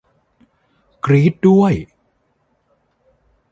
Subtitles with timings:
[1.05, 1.73] กรี๊ดด้วย!